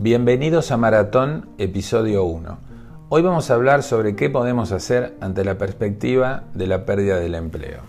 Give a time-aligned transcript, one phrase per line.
[0.00, 2.58] Bienvenidos a Maratón, episodio 1.
[3.08, 7.34] Hoy vamos a hablar sobre qué podemos hacer ante la perspectiva de la pérdida del
[7.34, 7.80] empleo.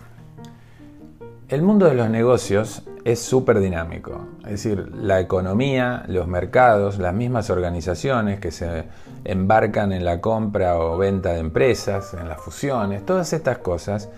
[1.50, 7.14] El mundo de los negocios es súper dinámico, es decir, la economía, los mercados, las
[7.14, 8.86] mismas organizaciones que se
[9.24, 14.10] embarcan en la compra o venta de empresas, en las fusiones, todas estas cosas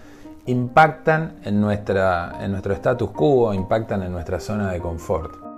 [0.45, 5.50] impactan en, nuestro status quo, impactan en nuestra zona de confort.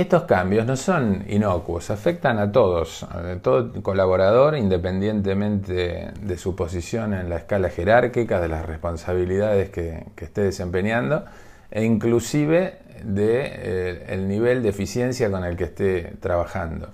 [0.00, 7.12] Estos cambios no son inocuos, afectan a todos, a todo colaborador independientemente de su posición
[7.12, 11.26] en la escala jerárquica, de las responsabilidades que, esté desempeñando
[11.70, 16.88] e inclusive del de, eh, nivel de eficiencia con el que esté trabajando.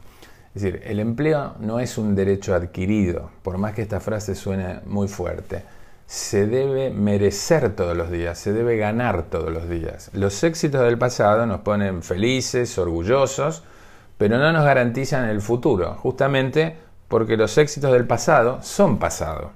[0.52, 4.80] Es decir, el empleo no es un derecho adquirido, por más que esta frase suene
[4.84, 5.62] muy fuerte.
[6.06, 10.10] Se debe merecer todos los días, se debe ganar todos los días.
[10.12, 13.64] Los éxitos del pasado nos ponen felices, orgullosos,
[14.16, 16.76] pero no nos garantizan el futuro, justamente
[17.08, 19.50] porque los éxitos del pasado son pasado.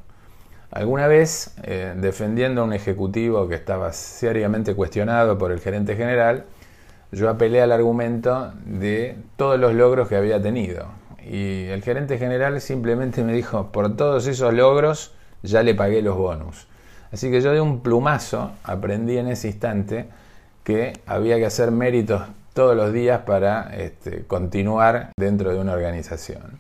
[0.72, 6.47] Alguna vez, eh, defendiendo a un ejecutivo que estaba seriamente cuestionado por el gerente general,
[7.12, 10.86] yo apelé al argumento de todos los logros que había tenido.
[11.25, 16.16] Y el gerente general simplemente me dijo, por todos esos logros ya le pagué los
[16.16, 16.66] bonus.
[17.12, 20.08] Así que yo de un plumazo aprendí en ese instante
[20.64, 22.22] que había que hacer méritos
[22.55, 26.58] todos los días para este, continuar dentro de una organización.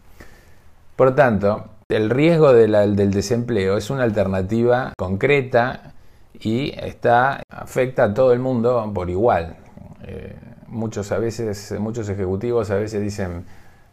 [0.96, 5.94] Por tanto, el riesgo del desempleo es una alternativa concreta
[6.34, 9.56] y está, afecta a todo el mundo por igual.
[10.04, 10.36] Eh,
[10.68, 13.44] muchos a veces, muchos ejecutivos a veces dicen,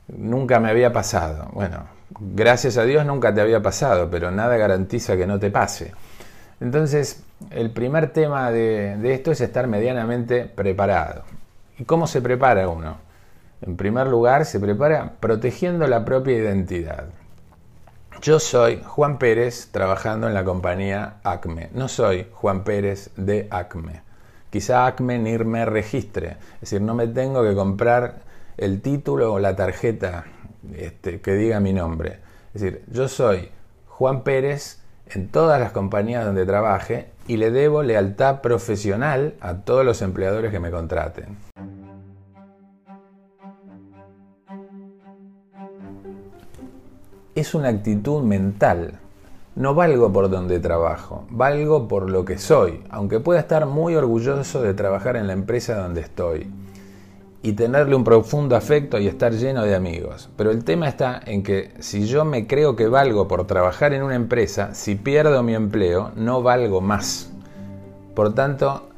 [0.07, 1.49] nunca me había pasado.
[1.53, 1.85] Bueno,
[2.19, 5.93] gracias a Dios nunca te había pasado, pero nada garantiza que no te pase.
[6.59, 11.23] Entonces, el primer tema de, esto es estar medianamente preparado.
[11.77, 12.97] ¿Y cómo se prepara uno?
[13.61, 17.05] En primer lugar, se prepara protegiendo la propia identidad.
[18.21, 21.69] Yo soy Juan Pérez trabajando en la compañía ACME.
[21.73, 24.07] No soy Juan Pérez de ACME
[24.49, 26.37] quizá ACME ni me registre.
[26.55, 28.21] Es decir, no me tengo que comprar
[28.57, 30.25] el título o la tarjeta
[30.75, 32.19] este, que diga mi nombre.
[32.53, 33.49] Es decir, yo soy
[33.87, 39.85] Juan Pérez en todas las compañías donde trabaje y le debo lealtad profesional a todos
[39.85, 41.37] los empleadores que me contraten.
[47.35, 48.99] Es una actitud mental
[49.57, 54.61] no valgo por donde trabajo, valgo por lo que soy, aunque pueda estar muy orgulloso
[54.61, 56.47] de trabajar en la empresa donde estoy
[57.47, 60.29] y tenerle un profundo afecto y estar lleno de amigos.
[60.35, 64.03] Pero el tema está en que si yo me creo que valgo por trabajar en
[64.03, 67.31] una empresa, si pierdo mi empleo, no valgo más.
[68.15, 68.89] Por tanto,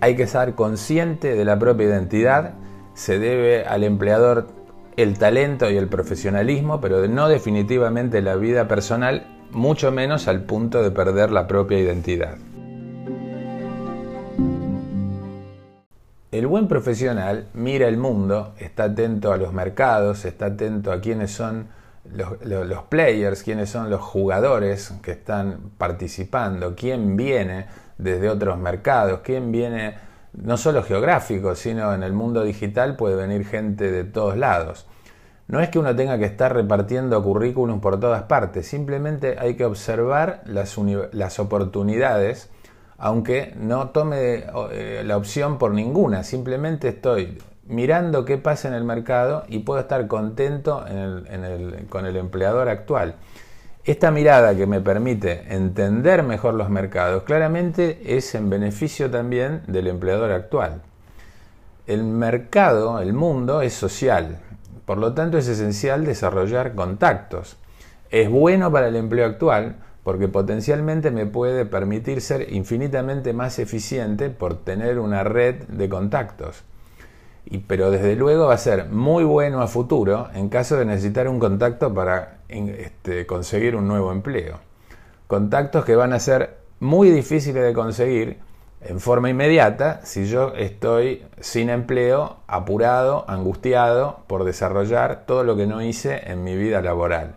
[0.00, 2.54] hay que estar consciente de la propia identidad,
[2.94, 4.46] se debe al empleador
[4.96, 10.82] el talento y el profesionalismo, pero no definitivamente la vida personal mucho menos al punto
[10.82, 12.38] de perder la propia identidad.
[16.34, 21.30] El buen profesional mira el mundo, está atento a los mercados, está atento a quiénes
[21.30, 21.68] son
[22.10, 27.66] los, players, quiénes son los jugadores que están participando, quién viene
[27.98, 29.94] desde otros mercados, quién viene
[30.32, 34.88] no solo geográfico, sino en el mundo digital puede venir gente de todos lados.
[35.46, 39.66] No es que uno tenga que estar repartiendo currículums por todas partes, simplemente hay que
[39.66, 42.50] observar las, oportunidades,
[43.04, 48.84] aunque no tome eh, la opción por ninguna, simplemente estoy mirando qué pasa en el
[48.84, 50.82] mercado y puedo estar contento
[51.90, 53.16] con el empleador actual.
[53.84, 59.88] Esta mirada que me permite entender mejor los mercados claramente es en beneficio también del
[59.88, 60.80] empleador actual.
[61.86, 64.38] El mercado, el mundo, es social,
[64.86, 67.58] por lo tanto, es esencial desarrollar contactos.
[68.10, 74.28] Es bueno para el empleo actual porque potencialmente me puede permitir ser infinitamente más eficiente
[74.28, 76.62] por tener una red de contactos.
[77.46, 81.26] Y, pero desde luego va a ser muy bueno a futuro en caso de necesitar
[81.26, 84.60] un contacto para este, conseguir un nuevo empleo.
[85.26, 88.38] Contactos que van a ser muy difíciles de conseguir
[88.82, 95.66] en forma inmediata si yo estoy sin empleo, apurado, angustiado por desarrollar todo lo que
[95.66, 97.36] no hice en mi vida laboral.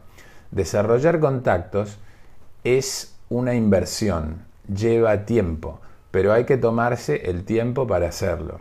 [0.51, 1.97] Desarrollar contactos
[2.63, 5.79] es una inversión, lleva tiempo,
[6.11, 8.59] pero hay que tomarse el tiempo para hacerlo.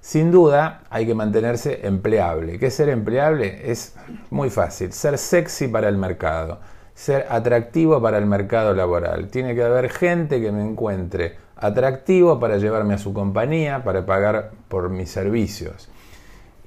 [0.00, 2.58] Sin duda hay que mantenerse empleable.
[2.60, 3.70] ¿Qué es ser empleable?
[3.70, 3.96] Es
[4.30, 6.60] muy fácil, ser sexy para el mercado,
[6.94, 9.28] ser atractivo para el mercado laboral.
[9.28, 14.52] Tiene que haber gente que me encuentre atractivo para llevarme a su compañía, para pagar
[14.68, 15.88] por mis servicios.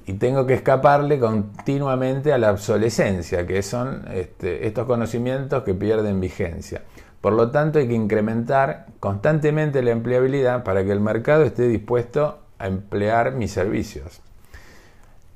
[0.09, 6.19] Y tengo que escaparle continuamente a la obsolescencia, que son este, estos conocimientos que pierden
[6.19, 6.81] vigencia.
[7.21, 12.39] Por lo tanto, hay que incrementar constantemente la empleabilidad para que el mercado esté dispuesto
[12.57, 14.23] a emplear mis servicios.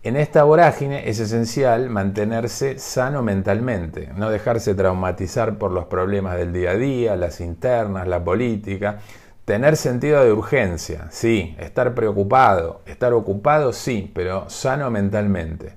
[0.01, 6.51] En esta vorágine es esencial mantenerse sano mentalmente, no dejarse traumatizar por los problemas del
[6.51, 9.01] día a día, las internas, la política,
[9.45, 15.73] tener sentido de urgencia, sí, estar preocupado, estar ocupado, sí, pero sano mentalmente.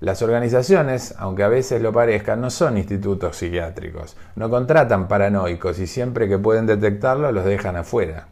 [0.00, 5.88] Las organizaciones, aunque a veces lo parezcan, no son institutos psiquiátricos, no contratan paranoicos y
[5.88, 8.28] siempre que pueden detectarlo los dejan afuera.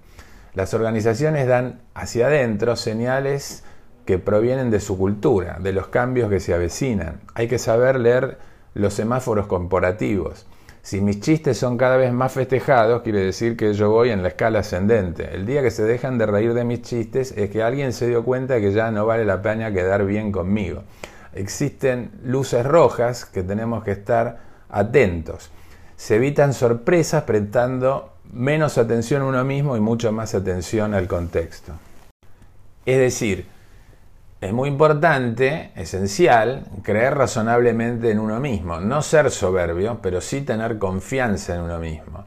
[0.54, 3.64] Las organizaciones dan hacia adentro señales
[4.04, 7.20] que provienen de su cultura, de los cambios que se avecinan.
[7.34, 8.38] Hay que saber leer
[8.72, 10.46] los semáforos corporativos.
[10.86, 14.28] Si mis chistes son cada vez más festejados, quiere decir que yo voy en la
[14.28, 15.34] escala ascendente.
[15.34, 18.24] El día que se dejan de reír de mis chistes es que alguien se dio
[18.24, 20.84] cuenta que ya no vale la pena quedar bien conmigo.
[21.34, 24.38] Existen luces rojas que tenemos que estar
[24.68, 25.50] atentos.
[25.96, 31.72] Se evitan sorpresas prestando menos atención a uno mismo y mucho más atención al contexto.
[32.84, 33.46] Es decir,
[34.40, 40.78] es muy importante, esencial, creer razonablemente en uno mismo, no ser soberbio, pero sí tener
[40.78, 42.26] confianza en uno mismo.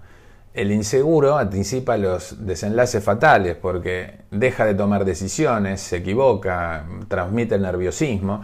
[0.54, 8.44] El inseguro anticipa los desenlaces fatales porque deja de tomar decisiones, se equivoca, transmite nerviosismo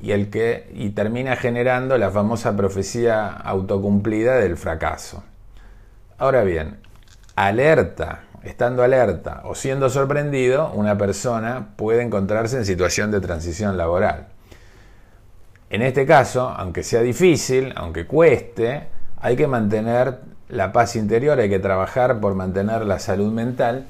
[0.00, 5.22] y, el que, y termina generando la famosa profecía autocumplida del fracaso.
[6.16, 6.78] Ahora bien,
[7.36, 14.28] alerta estando alerta o siendo sorprendido, una persona puede encontrarse en situación de transición laboral.
[15.70, 18.88] En este caso, aunque sea difícil, aunque cueste,
[19.20, 23.86] hay que mantener la paz interior, hay que trabajar por mantener la salud mental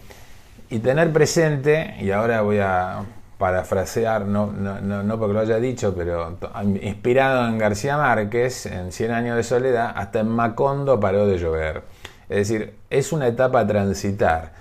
[0.70, 3.02] y tener presente, y ahora voy a
[3.38, 6.38] parafrasear, no, no, no, porque lo haya dicho, pero
[6.80, 11.82] inspirado en García Márquez, en Cien años de soledad, hasta en Macondo paró de llover.
[12.28, 14.52] Es decir, es una etapa a transitar.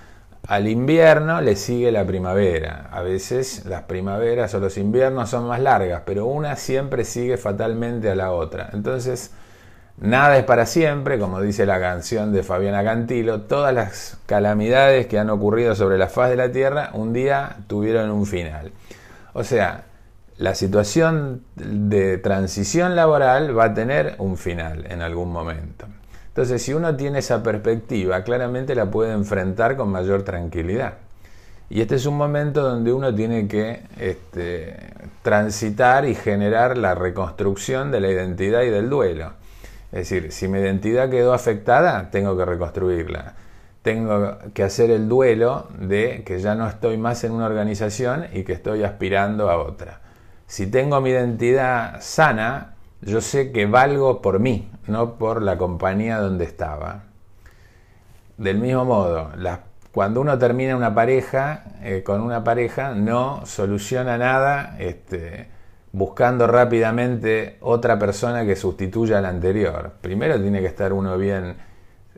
[0.48, 2.90] Al invierno le sigue la primavera.
[2.92, 8.10] A veces las primaveras o los inviernos son más largas, pero una siempre sigue fatalmente
[8.10, 8.70] a la otra.
[8.74, 9.32] Entonces,
[9.98, 13.44] nada es para siempre, como dice la canción de Fabiana Cantilo.
[13.44, 18.12] Todas las calamidades que han ocurrido sobre la faz de la Tierra un día tuvieron
[18.12, 18.74] un final.
[19.32, 19.86] O sea,
[20.38, 25.88] la situación de transición laboral va a tener un final en algún momento.
[26.34, 30.96] Entonces, si uno tiene esa perspectiva, claramente la puede enfrentar con mayor tranquilidad.
[31.70, 34.76] Y este es un momento donde uno tiene que este,
[35.22, 39.34] transitar y generar la reconstrucción de la identidad y del duelo.
[39.92, 43.36] Es decir, si mi identidad quedó afectada, tengo que reconstruirla.
[43.84, 48.44] Tengo que hacer el duelo de que ya no estoy más en una organización y
[48.44, 50.00] que estoy aspirando a otra.
[50.48, 52.73] Si tengo mi identidad sana,
[53.06, 57.04] yo sé que valgo por mí, no por la compañía donde estaba.
[58.38, 59.32] Del mismo modo,
[59.92, 65.48] cuando uno termina una pareja, eh, con una pareja, no soluciona nada este,
[65.92, 69.94] buscando rápidamente otra persona que sustituya a la anterior.
[70.02, 71.56] Primero tiene que estar uno bien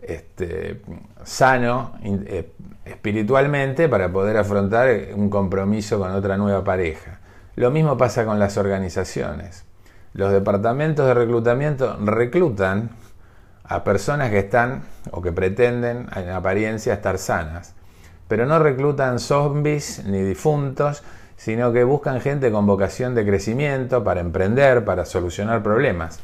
[0.02, 0.82] este,
[1.24, 2.52] sano eh,
[2.86, 7.20] espiritualmente para poder afrontar un compromiso con otra nueva pareja.
[7.56, 9.65] Lo mismo pasa con las organizaciones
[10.16, 12.90] los departamentos de reclutamiento reclutan
[13.66, 17.74] a personas que están o que pretenden en apariencia estar sanas,
[18.30, 21.04] pero no reclutan zombies ni difuntos,
[21.36, 26.20] sino que buscan gente con vocación de crecimiento para emprender, para solucionar problemas.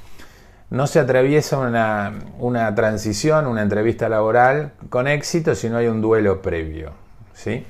[0.70, 6.00] No se atraviesa una, una transición, una entrevista laboral con éxito si no hay un
[6.00, 6.94] duelo previo.
[7.34, 7.66] ¿sí?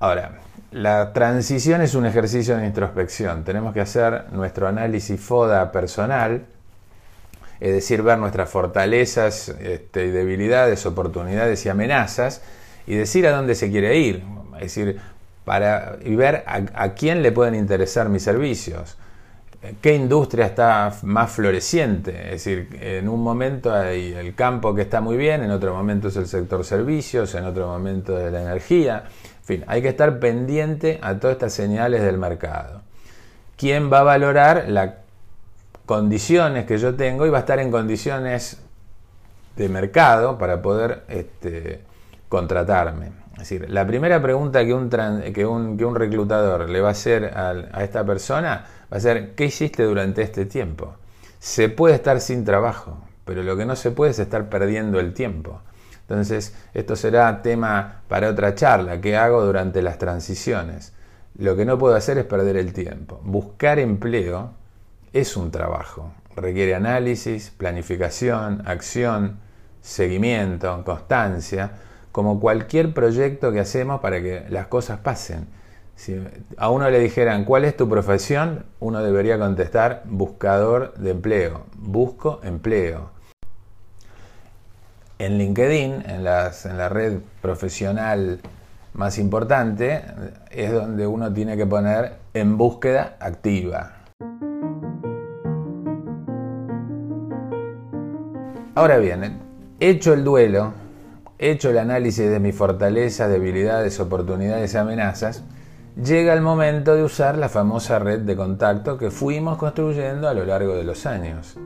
[0.00, 0.38] Ahora,
[0.70, 3.44] la transición es un ejercicio de introspección.
[3.44, 6.44] Tenemos que hacer nuestro análisis FODA personal,
[7.60, 12.42] es decir, ver nuestras fortalezas este, y debilidades, oportunidades y amenazas,
[12.86, 14.22] y decir a dónde se quiere ir.
[14.56, 15.00] Es decir,
[15.44, 18.96] para, y ver a, quién le pueden interesar mis servicios
[19.80, 22.12] qué industria está más floreciente.
[22.26, 26.08] Es decir, en un momento hay el campo que está muy bien, en otro momento
[26.08, 29.04] es el sector servicios, en otro momento de la energía.
[29.48, 32.82] Fin, hay que estar pendiente a todas estas señales del mercado.
[33.56, 34.96] ¿Quién va a valorar las
[35.86, 38.60] condiciones que yo tengo y va a estar en condiciones
[39.56, 41.80] de mercado para poder este,
[42.28, 43.06] contratarme?
[43.32, 47.82] Es decir, la primera pregunta que un, que un, reclutador le va a hacer a
[47.82, 50.96] esta persona va a ser, ¿qué hiciste durante este tiempo?
[51.38, 55.14] Se puede estar sin trabajo, pero lo que no se puede es estar perdiendo el
[55.14, 55.62] tiempo.
[56.08, 60.94] Entonces, esto será tema para otra charla, ¿qué hago durante las transiciones?
[61.36, 63.20] Lo que no puedo hacer es perder el tiempo.
[63.24, 64.52] Buscar empleo
[65.12, 69.38] es un trabajo, requiere análisis, planificación, acción,
[69.82, 71.72] seguimiento, constancia,
[72.10, 75.46] como cualquier proyecto que hacemos para que las cosas pasen.
[75.94, 76.18] Si
[76.56, 78.64] a uno le dijeran, ¿cuál es tu profesión?
[78.80, 81.66] Uno debería contestar, buscador de empleo.
[81.76, 83.17] Busco empleo.
[85.18, 88.40] En LinkedIn, en, la red profesional
[88.94, 90.04] más importante,
[90.48, 93.94] es donde uno tiene que poner en búsqueda activa.
[98.76, 99.40] Ahora bien,
[99.80, 100.72] hecho el duelo,
[101.36, 105.42] hecho el análisis de mis fortalezas, debilidades, oportunidades y amenazas,
[106.00, 110.44] llega el momento de usar la famosa red de contacto que fuimos construyendo a lo
[110.44, 111.56] largo de los años.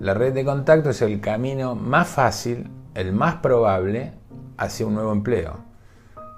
[0.00, 4.12] La red de contacto es el camino más fácil, el más probable
[4.56, 5.58] hacia un nuevo empleo.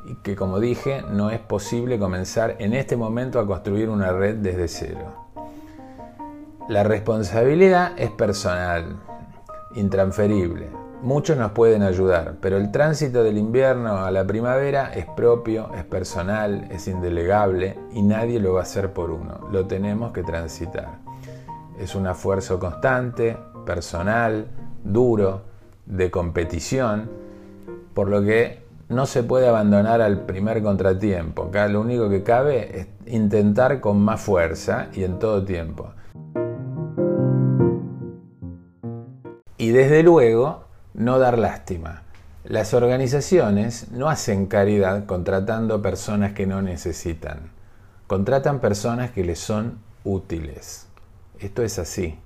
[0.06, 4.36] Y que como dije, no es posible comenzar en este momento a construir una red
[4.36, 5.28] desde cero.
[6.68, 8.96] La responsabilidad es personal,
[9.74, 10.68] intransferible.
[11.00, 15.84] Muchos nos pueden ayudar, pero el tránsito del invierno a la primavera es propio, es
[15.84, 19.48] personal, es indelegable y nadie lo va a hacer por uno.
[19.52, 20.98] Lo tenemos que transitar.
[21.78, 24.48] Es un esfuerzo constante, personal,
[24.82, 25.42] duro,
[25.88, 27.10] de competición,
[27.94, 31.44] por lo que no se puede abandonar al primer contratiempo.
[31.44, 35.92] Acá lo único que cabe es intentar con más fuerza y en todo tiempo.
[39.56, 40.64] Y desde luego,
[40.94, 42.02] no dar lástima.
[42.44, 47.50] Las organizaciones no hacen caridad contratando personas que no necesitan.
[48.06, 50.86] Contratan personas que les son útiles.
[51.40, 52.18] Esto es así.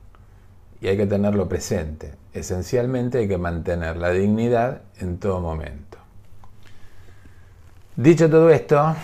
[0.82, 2.12] Y hay que tenerlo presente.
[2.34, 5.96] Esencialmente hay que mantener la dignidad en todo momento.
[7.96, 8.94] Dicho todo esto,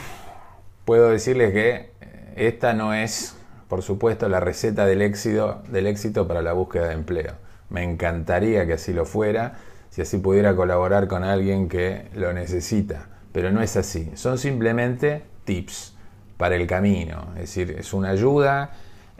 [0.84, 1.92] puedo decirles que
[2.36, 3.34] esta no es,
[3.68, 8.66] por supuesto, la receta del éxito, del éxito para la búsqueda de empleo me encantaría
[8.66, 9.54] que así lo fuera,
[9.90, 14.10] si así pudiera colaborar con alguien que lo necesita, pero no es así.
[14.14, 15.94] Son simplemente tips
[16.36, 18.70] para el camino, es decir, es una ayuda,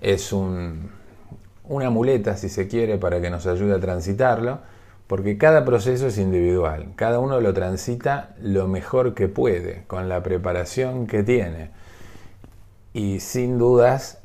[0.01, 0.91] es un,
[1.69, 4.59] una muleta, si se quiere, para que nos ayude a transitarlo,
[5.07, 10.23] porque cada proceso es individual, cada uno lo transita lo mejor que puede, con la
[10.23, 11.71] preparación que tiene.
[12.93, 14.19] Y sin dudas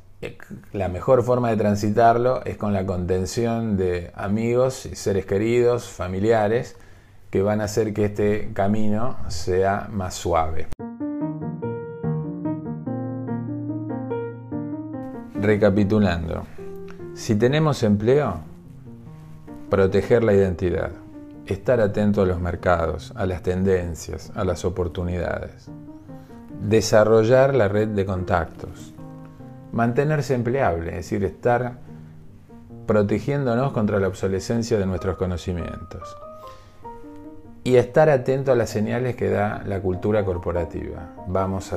[0.71, 6.75] la mejor forma de transitarlo es con la contención de amigos, seres queridos, familiares,
[7.29, 10.67] que van a hacer que este camino sea más suave.
[15.41, 16.45] Recapitulando,
[17.13, 18.39] si tenemos empleo,
[19.69, 20.91] proteger la identidad,
[21.45, 25.69] estar atento a los mercados, a las tendencias, a las oportunidades,
[26.61, 28.93] desarrollar la red de contactos,
[29.71, 31.77] mantenerse empleable, es decir, estar
[32.87, 36.17] protegiéndonos contra la obsolescencia de nuestros conocimientos.
[37.63, 41.13] Y estar atento a las señales que da la cultura corporativa.
[41.27, 41.73] ¿Vamos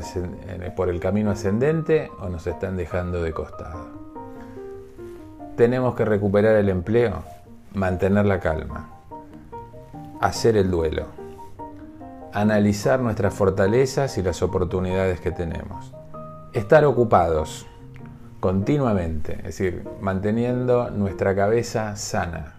[0.74, 4.05] por el camino ascendente o nos están dejando de costado?
[5.56, 7.22] Tenemos que recuperar el empleo,
[7.72, 8.90] mantener la calma,
[10.20, 11.06] hacer el duelo,
[12.34, 15.94] analizar nuestras fortalezas y las oportunidades que tenemos,
[16.52, 17.66] estar ocupados,
[18.38, 22.56] continuamente, es decir, manteniendo nuestra cabeza sana,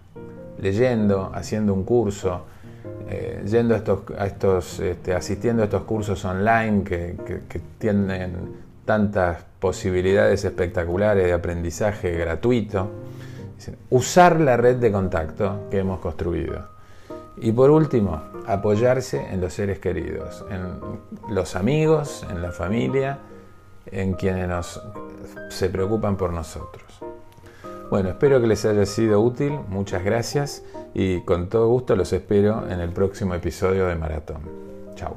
[0.60, 2.46] leyendo, haciendo un curso,
[3.10, 7.16] eh, yendo a estos, este, asistiendo a estos cursos online que,
[7.48, 12.89] que tienen tantas posibilidades espectaculares de aprendizaje gratuito,
[13.91, 16.70] usar la red de contacto que hemos construido.
[17.39, 20.79] Y por último, apoyarse en los seres queridos, en
[21.29, 23.20] los amigos, en la familia,
[23.86, 24.82] en quienes nos,
[25.50, 26.86] se preocupan por nosotros.
[27.91, 30.63] Bueno, espero que les haya sido útil, muchas gracias
[30.94, 34.41] y con todo gusto los espero en el próximo episodio de Maratón.
[34.96, 35.15] Chao.